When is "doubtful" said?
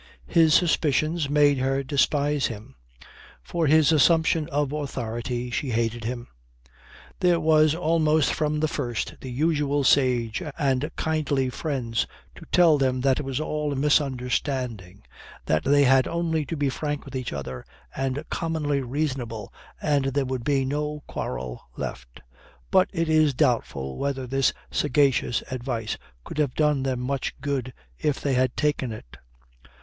23.35-23.99